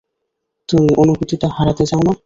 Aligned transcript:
তুমি 0.69 0.89
অনুভূতিটা 0.97 1.47
হারাতে 1.57 1.83
চাউ 1.85 2.01
না? 2.07 2.13